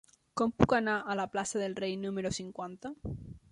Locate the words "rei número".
1.83-2.35